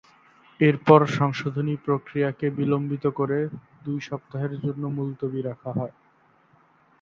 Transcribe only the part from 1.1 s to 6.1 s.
সংশোধনী প্রক্রিয়াকে বিলম্বিত করে দুই সপ্তাহের জন্য মুলতবি রাখা হয়।